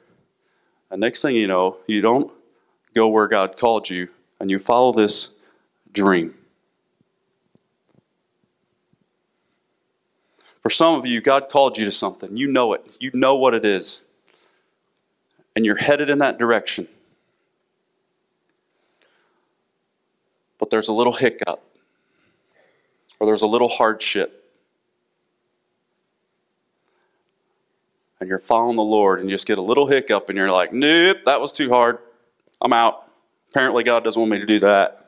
[0.90, 2.32] And next thing you know, you don't
[2.94, 4.08] go where God called you,
[4.40, 5.35] and you follow this
[5.96, 6.34] dream.
[10.62, 12.36] For some of you, God called you to something.
[12.36, 12.84] You know it.
[13.00, 14.06] You know what it is.
[15.54, 16.86] And you're headed in that direction.
[20.58, 21.62] But there's a little hiccup,
[23.20, 24.44] or there's a little hardship.
[28.18, 30.72] And you're following the Lord, and you just get a little hiccup, and you're like,
[30.72, 31.98] nope, that was too hard.
[32.60, 33.06] I'm out.
[33.50, 35.05] Apparently, God doesn't want me to do that.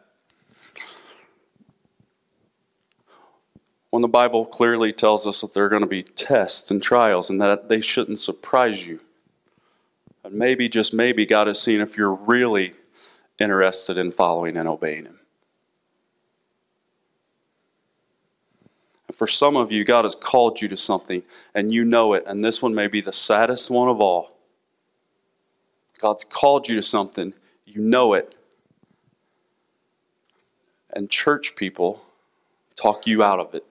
[3.91, 7.31] When the Bible clearly tells us that there are going to be tests and trials
[7.31, 9.01] and that they shouldn't surprise you.
[10.25, 12.75] And maybe, just maybe, God is seeing if you're really
[13.39, 15.21] interested in following and obeying Him.
[19.07, 21.23] And for some of you, God has called you to something
[21.55, 24.29] and you know it, and this one may be the saddest one of all.
[25.99, 27.33] God's called you to something,
[27.65, 28.35] you know it.
[30.91, 32.03] And church people
[32.77, 33.65] talk you out of it.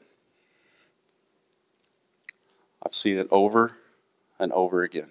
[2.87, 3.73] I've seen it over
[4.39, 5.09] and over again.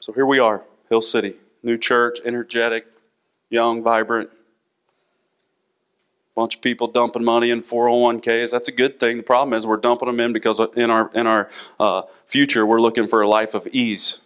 [0.00, 2.86] So here we are, Hill City, new church, energetic,
[3.50, 4.30] young, vibrant.
[6.34, 8.50] Bunch of people dumping money in 401ks.
[8.50, 9.18] That's a good thing.
[9.18, 12.80] The problem is we're dumping them in because in our in our uh, future we're
[12.80, 14.24] looking for a life of ease.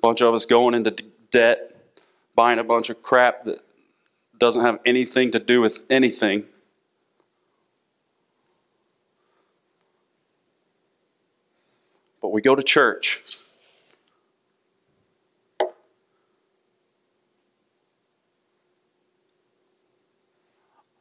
[0.00, 0.92] Bunch of us going into
[1.30, 1.71] debt
[2.34, 3.60] buying a bunch of crap that
[4.38, 6.44] doesn't have anything to do with anything.
[12.20, 13.38] But we go to church.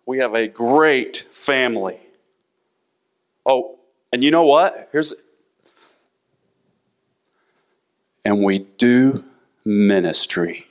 [0.06, 2.00] We have a great family.
[3.46, 3.80] Oh,
[4.12, 4.90] and you know what?
[4.92, 5.14] Here's
[8.26, 9.24] and we do
[9.66, 10.68] ministry.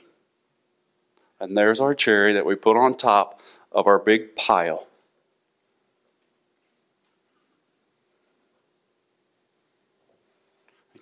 [1.41, 4.85] And there's our cherry that we put on top of our big pile.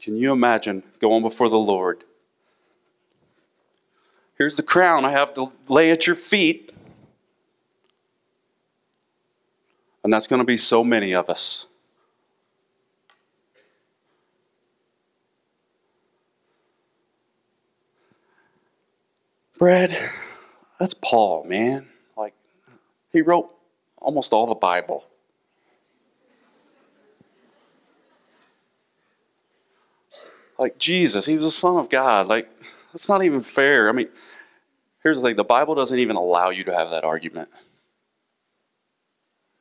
[0.01, 2.05] Can you imagine going before the Lord?
[4.37, 6.71] Here's the crown I have to lay at your feet.
[10.05, 11.67] And that's going to be so many of us.
[19.57, 19.93] Brad,
[20.79, 21.87] that's Paul, man.
[22.17, 22.33] Like,
[23.11, 23.49] he wrote
[23.97, 25.05] almost all the Bible.
[30.57, 32.27] Like, Jesus, he was the Son of God.
[32.27, 32.49] Like,
[32.91, 33.89] that's not even fair.
[33.89, 34.09] I mean,
[35.03, 37.49] here's the thing the Bible doesn't even allow you to have that argument.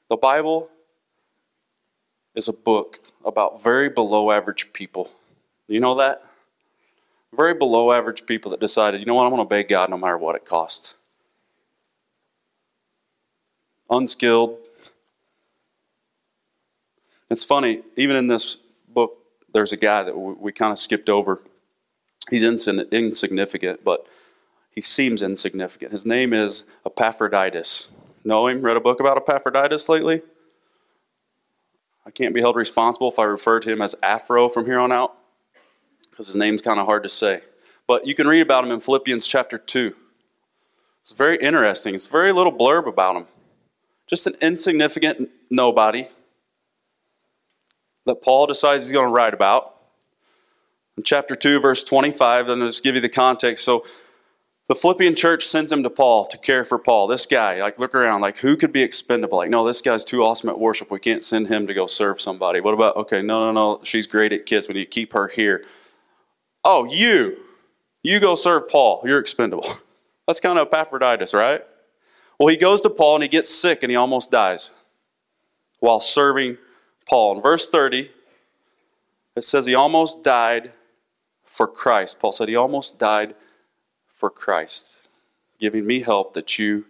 [0.09, 0.71] The Bible
[2.35, 5.11] is a book about very below average people.
[5.67, 6.23] You know that?
[7.35, 9.99] very below average people that decided, you know what, I'm going to obey God no
[9.99, 10.97] matter what it costs.
[13.91, 14.59] Unskilled.
[17.31, 18.57] It's funny, even in this
[18.89, 19.19] book,
[19.53, 21.43] there's a guy that we, we kind of skipped over.
[22.31, 24.07] He's insignificant, but
[24.71, 25.93] he seems insignificant.
[25.93, 27.91] His name is Epaphroditus.
[28.25, 28.63] Know him?
[28.63, 30.23] Read a book about Epaphroditus lately?
[32.07, 34.93] I can't be held responsible if I refer to him as Afro from here on
[34.93, 35.19] out
[36.11, 37.43] because his name's kind of hard to say.
[37.87, 39.95] But you can read about him in Philippians chapter 2.
[41.03, 41.95] It's very interesting.
[41.95, 43.27] It's very little blurb about him.
[44.09, 46.09] Just an insignificant nobody
[48.07, 49.75] that Paul decides he's going to write about.
[50.97, 53.65] In chapter 2, verse 25, then I'll just give you the context.
[53.65, 53.85] So
[54.69, 57.07] the Philippian church sends him to Paul to care for Paul.
[57.07, 59.39] This guy, like, look around, like, who could be expendable?
[59.39, 60.91] Like, no, this guy's too awesome at worship.
[60.91, 62.61] We can't send him to go serve somebody.
[62.61, 64.69] What about, okay, no, no, no, she's great at kids.
[64.69, 65.65] We need to keep her here.
[66.65, 67.39] Oh, you,
[68.03, 69.03] you go serve Paul.
[69.05, 69.69] You're expendable.
[70.27, 71.63] That's kind of Epaphroditus, right?
[72.39, 74.75] Well, he goes to Paul and he gets sick and he almost dies
[75.81, 76.59] while serving
[77.09, 77.37] Paul.
[77.37, 78.11] In verse 30,
[79.37, 80.73] it says he almost died
[81.45, 82.21] for Christ.
[82.21, 83.35] Paul said he almost died
[84.13, 85.09] for Christ,
[85.59, 86.85] giving me help that you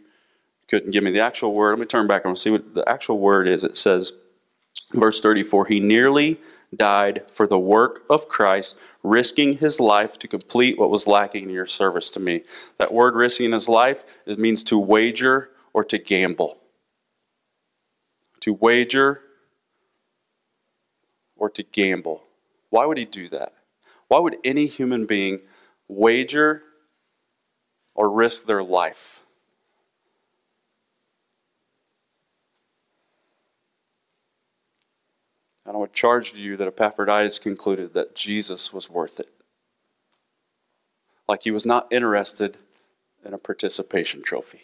[0.68, 1.10] couldn't give me.
[1.10, 3.64] The actual word, let me turn back and see what the actual word is.
[3.64, 4.12] It says,
[4.92, 6.38] verse 34, he nearly
[6.74, 11.50] died for the work of Christ risking his life to complete what was lacking in
[11.50, 12.42] your service to me.
[12.78, 16.58] That word risking his life it means to wager or to gamble.
[18.40, 19.22] To wager
[21.36, 22.22] or to gamble.
[22.70, 23.54] Why would he do that?
[24.08, 25.40] Why would any human being
[25.86, 26.62] wager
[27.94, 29.20] or risk their life?
[35.68, 39.28] And I would charge to you that Epaphroditus concluded that Jesus was worth it.
[41.28, 42.56] Like he was not interested
[43.22, 44.62] in a participation trophy.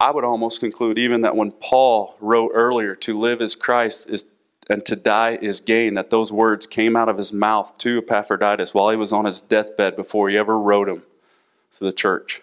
[0.00, 4.28] I would almost conclude even that when Paul wrote earlier, to live as Christ is
[4.68, 8.74] and to die is gain, that those words came out of his mouth to Epaphroditus
[8.74, 11.04] while he was on his deathbed before he ever wrote them
[11.74, 12.42] to the church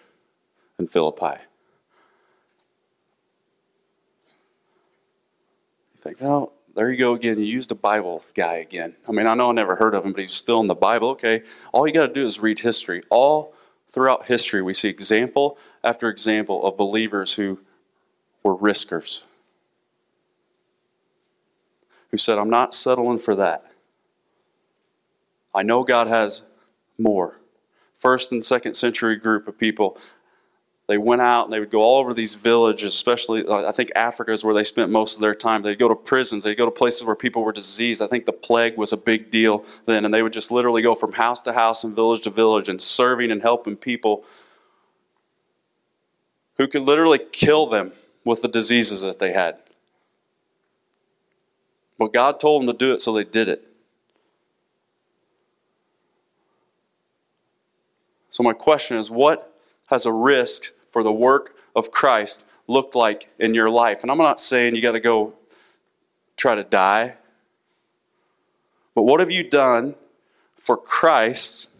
[0.78, 1.42] in Philippi.
[6.00, 7.38] Think, oh, there you go again.
[7.38, 8.94] You used a Bible guy again.
[9.08, 11.10] I mean, I know I never heard of him, but he's still in the Bible.
[11.10, 11.42] Okay.
[11.72, 13.02] All you got to do is read history.
[13.10, 13.54] All
[13.90, 17.58] throughout history, we see example after example of believers who
[18.42, 19.24] were riskers,
[22.10, 23.64] who said, I'm not settling for that.
[25.54, 26.50] I know God has
[26.98, 27.40] more.
[27.98, 29.98] First and second century group of people
[30.90, 33.92] they went out and they would go all over these villages, especially uh, I think
[33.94, 35.62] Africa is where they spent most of their time.
[35.62, 38.02] They'd go to prisons, they'd go to places where people were diseased.
[38.02, 40.96] I think the plague was a big deal then, and they would just literally go
[40.96, 44.24] from house to house and village to village and serving and helping people
[46.56, 47.92] who could literally kill them
[48.24, 49.58] with the diseases that they had.
[52.00, 53.64] But God told them to do it, so they did it.
[58.30, 59.56] So, my question is what
[59.86, 64.02] has a risk for the work of Christ looked like in your life.
[64.02, 65.34] And I'm not saying you got to go
[66.36, 67.16] try to die,
[68.94, 69.94] but what have you done
[70.56, 71.76] for Christ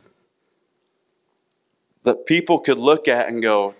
[2.04, 3.74] that people could look at and go,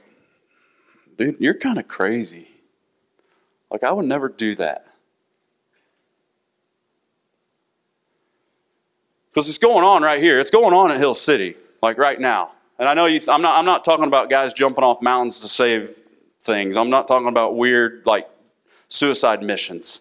[1.17, 2.49] dude, you're kind of crazy.
[3.71, 4.87] Like, I would never do that.
[9.31, 10.41] Because it's going on right here.
[10.41, 12.53] It's going on at Hill City, like right now.
[12.81, 15.49] And I know you, I'm, not, I'm not talking about guys jumping off mountains to
[15.49, 15.97] save
[16.43, 16.79] things.
[16.79, 18.27] I'm not talking about weird, like,
[18.89, 20.01] suicide missions.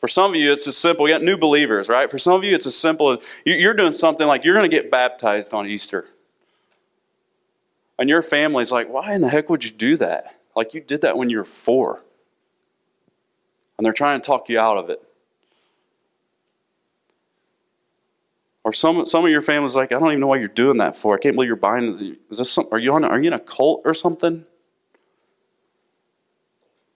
[0.00, 1.06] For some of you, it's as simple.
[1.06, 2.10] You got new believers, right?
[2.10, 4.74] For some of you, it's as simple as you're doing something like you're going to
[4.74, 6.06] get baptized on Easter.
[7.98, 10.38] And your family's like, why in the heck would you do that?
[10.56, 12.02] Like you did that when you were four.
[13.76, 15.02] And they're trying to talk you out of it.
[18.68, 20.94] Or some, some of your family's like, I don't even know why you're doing that
[20.94, 21.14] for.
[21.14, 22.18] I can't believe you're buying.
[22.28, 23.02] Is this some, are you on?
[23.02, 24.44] Are you in a cult or something?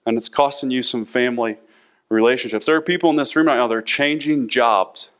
[0.05, 1.57] And it's costing you some family
[2.09, 2.67] relationships.
[2.67, 5.13] There are people in this room right now that are changing jobs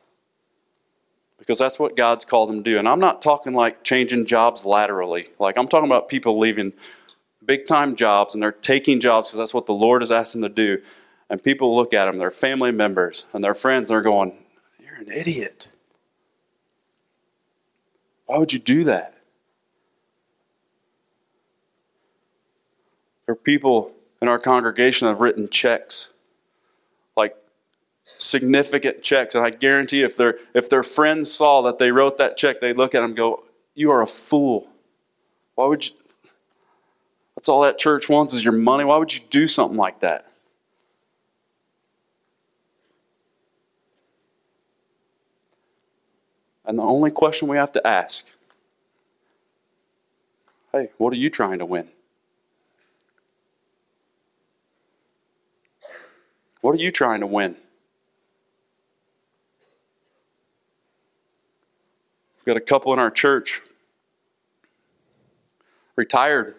[1.38, 2.78] because that's what God's called them to do.
[2.78, 5.30] And I'm not talking like changing jobs laterally.
[5.40, 6.72] Like I'm talking about people leaving
[7.44, 10.42] big time jobs and they're taking jobs because that's what the Lord has asked them
[10.42, 10.80] to do.
[11.28, 14.38] And people look at them, their family members and their friends, and they're going,
[14.78, 15.72] You're an idiot.
[18.26, 19.14] Why would you do that?
[23.26, 26.14] There are people in our congregation that have written checks,
[27.16, 27.36] like
[28.18, 29.34] significant checks.
[29.34, 32.76] And I guarantee if, their if their friends saw that they wrote that check, they'd
[32.76, 33.44] look at them and go,
[33.74, 34.68] You are a fool.
[35.54, 35.92] Why would you?
[37.36, 38.84] That's all that church wants is your money.
[38.84, 40.26] Why would you do something like that?
[46.66, 48.36] And the only question we have to ask
[50.72, 51.88] hey, what are you trying to win?
[56.60, 57.54] What are you trying to win?
[62.38, 63.62] We've got a couple in our church,
[65.96, 66.56] retired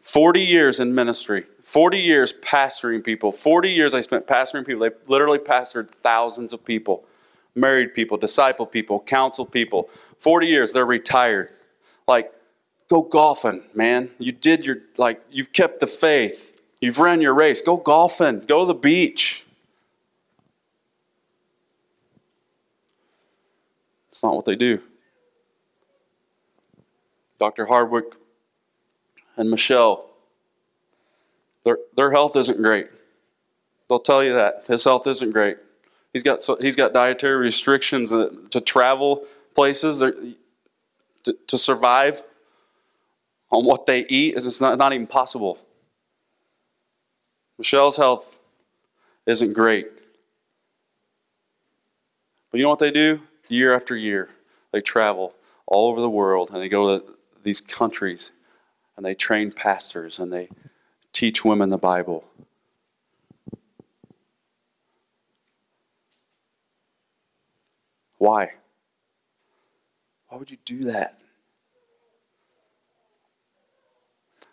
[0.00, 3.32] 40 years in ministry, 40 years pastoring people.
[3.32, 4.82] 40 years I spent pastoring people.
[4.82, 7.04] They literally pastored thousands of people,
[7.54, 9.88] married people, disciple people, counsel people.
[10.18, 11.50] 40 years, they're retired.
[12.06, 12.32] Like,
[12.88, 14.10] go golfing, man.
[14.18, 16.60] You did your, like, you've kept the faith.
[16.80, 17.62] You've run your race.
[17.62, 18.40] Go golfing.
[18.40, 19.46] Go to the beach.
[24.10, 24.80] It's not what they do.
[27.38, 27.66] Dr.
[27.66, 28.14] Hardwick
[29.36, 30.08] and Michelle,
[31.64, 32.88] their, their health isn't great.
[33.88, 34.64] They'll tell you that.
[34.68, 35.56] His health isn't great.
[36.14, 42.22] He's got, he's got dietary restrictions to travel places to, to survive
[43.50, 44.36] on what they eat.
[44.36, 45.58] It's not, not even possible.
[47.58, 48.36] Michelle's health
[49.26, 49.88] isn't great.
[52.50, 53.20] But you know what they do?
[53.48, 54.28] Year after year,
[54.70, 55.34] they travel
[55.66, 58.30] all over the world and they go to these countries
[58.96, 60.48] and they train pastors and they
[61.12, 62.24] teach women the Bible.
[68.24, 68.52] Why?
[70.28, 71.18] Why would you do that?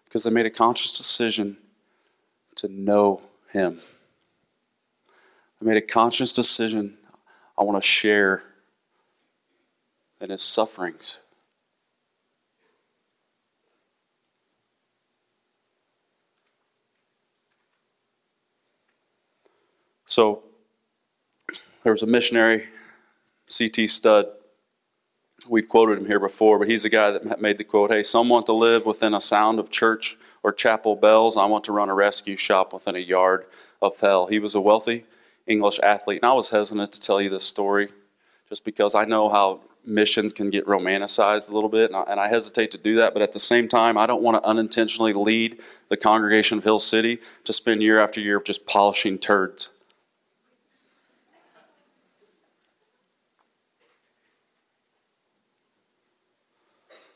[0.03, 1.55] Because they made a conscious decision
[2.55, 3.21] to know
[3.53, 3.79] Him.
[5.61, 6.97] I made a conscious decision
[7.57, 8.43] I want to share
[10.19, 11.21] in His sufferings.
[20.07, 20.43] So
[21.83, 22.67] there was a missionary,
[23.51, 23.87] C.T.
[23.87, 24.27] Studd.
[25.49, 28.29] We've quoted him here before, but he's the guy that made the quote Hey, some
[28.29, 31.35] want to live within a sound of church or chapel bells.
[31.35, 33.45] I want to run a rescue shop within a yard
[33.81, 34.27] of hell.
[34.27, 35.05] He was a wealthy
[35.47, 36.21] English athlete.
[36.21, 37.89] And I was hesitant to tell you this story
[38.49, 42.19] just because I know how missions can get romanticized a little bit, and I, and
[42.19, 43.13] I, hesitate to do that.
[43.13, 46.79] But at the same time, I don't want to unintentionally lead the congregation of Hill
[46.79, 49.73] City to spend year after year just polishing turds.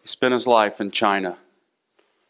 [0.05, 1.35] He spent his life in China,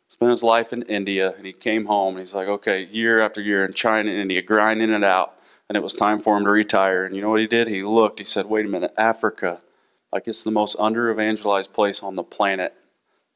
[0.08, 3.42] spent his life in India, and he came home and he's like, okay, year after
[3.42, 5.42] year in China and India, grinding it out.
[5.68, 7.04] And it was time for him to retire.
[7.04, 7.68] And you know what he did?
[7.68, 9.62] He looked, he said, wait a minute, Africa,
[10.14, 12.74] like it's the most under evangelized place on the planet.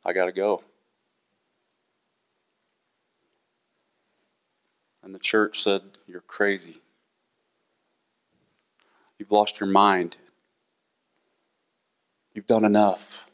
[0.06, 0.64] I got to go.
[5.04, 6.80] And the church said, You're crazy.
[9.18, 10.16] You've lost your mind.
[12.34, 13.29] You've done enough.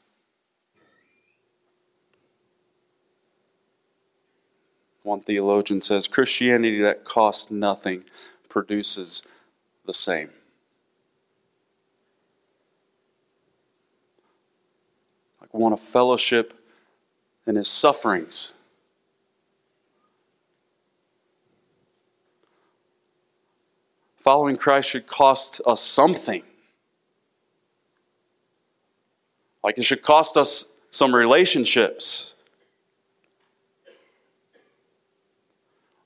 [5.05, 8.05] One theologian says Christianity that costs nothing
[8.49, 9.27] produces
[9.85, 10.31] the same.
[15.39, 16.55] Like want a fellowship
[17.45, 18.53] in his sufferings.
[24.17, 26.41] Following Christ should cost us something.
[29.63, 32.34] Like it should cost us some relationships.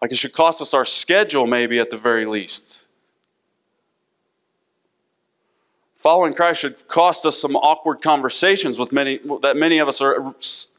[0.02, 2.86] Like it should cost us our schedule, maybe at the very least.
[5.97, 10.34] Following Christ should cost us some awkward conversations with many that many of us are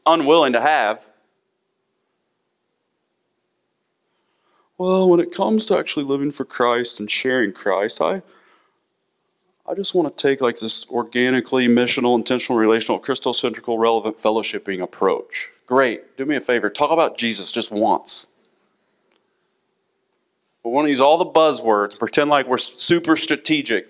[0.07, 1.07] unwilling to have.
[4.79, 8.23] Well, when it comes to actually living for Christ and sharing Christ, I
[9.69, 15.53] I just want to take like this organically missional, intentional, relational, Christocentrical, relevant fellowshipping approach.
[15.67, 16.17] Great.
[16.17, 16.71] Do me a favor.
[16.71, 18.30] Talk about Jesus just once.
[20.65, 23.89] We want to use all the buzzwords, pretend like we're super strategic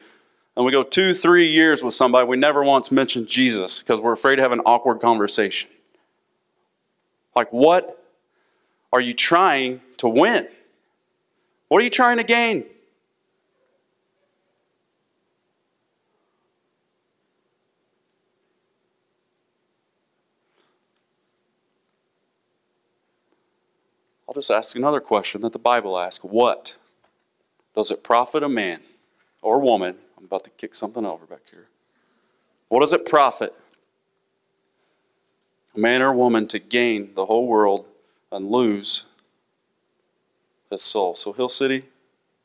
[0.56, 4.12] and we go two, three years with somebody, we never once mention Jesus because we're
[4.12, 5.70] afraid to have an awkward conversation.
[7.34, 8.04] Like, what
[8.92, 10.48] are you trying to win?
[11.68, 12.66] What are you trying to gain?
[24.30, 26.78] I'll just ask another question that the Bible asks What
[27.74, 28.80] does it profit a man
[29.42, 31.66] or woman I'm about to kick something over back here.
[32.68, 33.54] What does it profit
[35.74, 37.86] a man or woman to gain the whole world
[38.30, 39.08] and lose
[40.70, 41.14] his soul?
[41.14, 41.84] So, Hill City,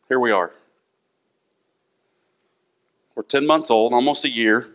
[0.07, 0.51] here we are.
[3.13, 4.69] We're 10 months old, almost a year.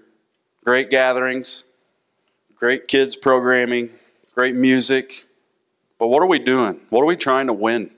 [0.62, 1.64] Great gatherings,
[2.54, 3.88] great kids programming,
[4.34, 5.24] great music.
[6.00, 6.80] But what are we doing?
[6.88, 7.90] What are we trying to win?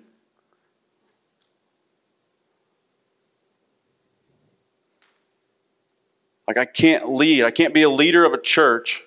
[6.49, 7.45] Like, I can't lead.
[7.45, 9.05] I can't be a leader of a church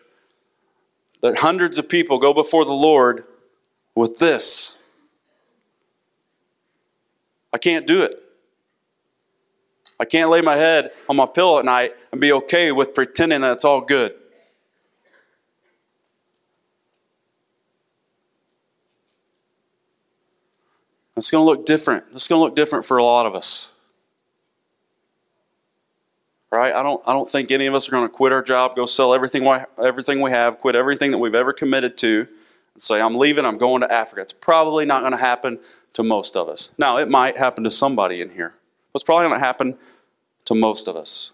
[1.21, 3.25] that hundreds of people go before the Lord
[3.95, 4.81] with this.
[7.51, 8.15] I can't do it.
[9.99, 13.41] I can't lay my head on my pillow at night and be okay with pretending
[13.41, 14.15] that it's all good.
[21.17, 22.05] It's going to look different.
[22.13, 23.75] It's going to look different for a lot of us
[26.55, 26.73] right?
[26.73, 28.85] I don't, I don't think any of us are going to quit our job, go
[28.85, 32.27] sell everything we, everything we have, quit everything that we've ever committed to,
[32.73, 34.21] and say, I'm leaving, I'm going to Africa.
[34.21, 35.59] It's probably not going to happen
[35.93, 36.73] to most of us.
[36.77, 38.53] Now, it might happen to somebody in here,
[38.91, 39.77] but it's probably going to happen
[40.45, 41.31] to most of us.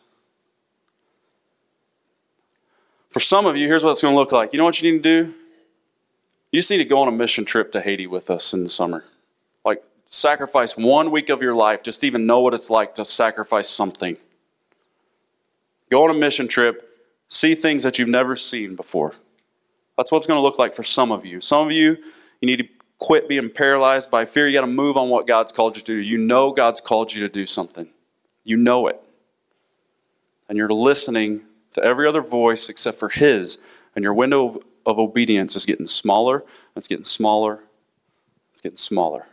[3.11, 4.53] For some of you, here's what it's going to look like.
[4.53, 5.33] You know what you need to do?
[6.51, 8.69] You just need to go on a mission trip to Haiti with us in the
[8.69, 9.03] summer.
[9.63, 13.69] Like, sacrifice one week of your life, just even know what it's like to sacrifice
[13.69, 14.17] something.
[15.89, 16.87] Go on a mission trip,
[17.27, 19.13] see things that you've never seen before.
[19.97, 21.41] That's what it's going to look like for some of you.
[21.41, 21.97] Some of you,
[22.39, 24.47] you need to quit being paralyzed by fear.
[24.47, 25.97] You got to move on what God's called you to do.
[25.97, 27.89] You know God's called you to do something,
[28.43, 29.01] you know it.
[30.47, 31.41] And you're listening
[31.73, 33.63] to every other voice except for His.
[33.95, 36.43] And your window of, of obedience is getting smaller,
[36.75, 37.63] it's getting smaller,
[38.51, 39.27] it's getting smaller.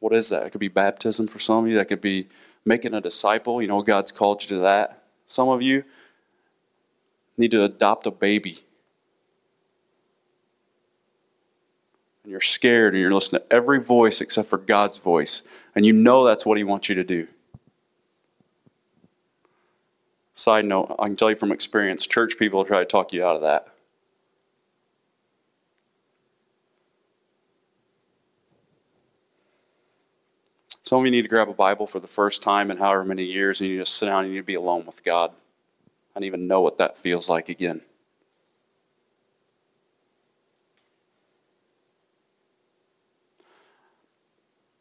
[0.00, 0.46] What is that?
[0.46, 1.76] It could be baptism for some of you.
[1.76, 2.28] That could be
[2.64, 3.62] making a disciple.
[3.62, 5.04] You know, God's called you to that.
[5.26, 5.84] Some of you
[7.36, 8.58] need to adopt a baby.
[12.24, 15.46] And you're scared and you're listening to every voice except for God's voice.
[15.74, 17.28] And you know that's what He wants you to do.
[20.34, 23.36] Side note, I can tell you from experience, church people try to talk you out
[23.36, 23.68] of that.
[30.90, 33.22] Some of you need to grab a Bible for the first time in however many
[33.22, 35.30] years, and you just sit down and you need to be alone with God.
[35.30, 37.80] I don't even know what that feels like again.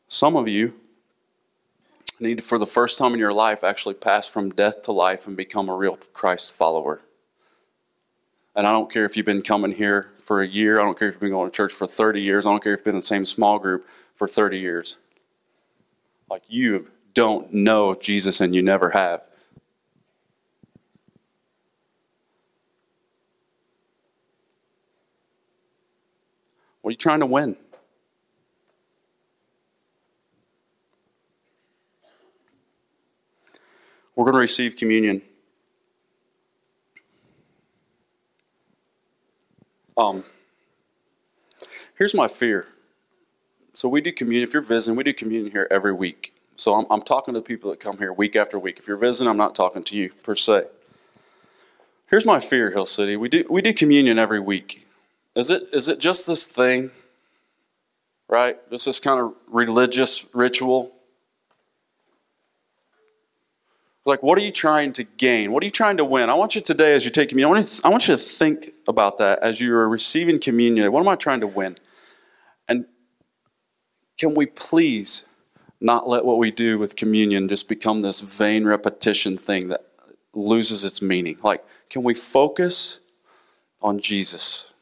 [0.07, 0.74] Some of you
[2.20, 5.28] need to, for the first time in your life, actually pass from death to life
[5.28, 7.01] and become a real Christ follower.
[8.55, 11.10] And I don't care if you've been coming here for a year, I don't care
[11.10, 12.95] if you've been going to church for 30 years, I don't care if you've been
[12.95, 13.86] in the same small group
[14.16, 14.97] for 30 years
[16.30, 19.22] like you don't know Jesus and you never have.
[26.82, 27.58] What are you trying to win?
[34.16, 35.22] We're going to receive communion.
[39.98, 40.24] Um,
[41.98, 42.68] here's my fear.
[43.80, 44.44] So we do communion.
[44.46, 46.34] If you're visiting, we do communion here every week.
[46.58, 48.78] So I'm, I'm talking to people that come here week after week.
[48.78, 50.66] If you're visiting, I'm not talking to you per se.
[52.10, 53.16] Here's my fear, Hill City.
[53.16, 54.86] We do we do communion every week.
[55.34, 56.92] Is it is it just this thing?
[58.28, 58.58] Right?
[58.70, 60.92] Just this kind of religious ritual?
[64.04, 65.54] Like, what are you trying to gain?
[65.54, 66.30] What are you trying to win?
[66.30, 68.22] I want you today, as you take communion, I want, th- I want you to
[68.22, 70.92] think about that as you are receiving communion.
[70.92, 71.78] What am I trying to win?
[74.20, 75.30] Can we please
[75.80, 79.86] not let what we do with communion just become this vain repetition thing that
[80.34, 81.38] loses its meaning?
[81.42, 83.00] Like, can we focus
[83.82, 84.74] on Jesus?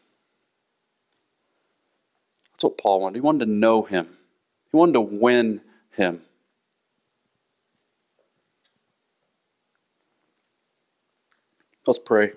[2.52, 3.18] That's what Paul wanted.
[3.18, 4.08] He wanted to know him,
[4.72, 5.62] he wanted to win
[5.92, 6.22] him.
[11.86, 12.34] Let's pray.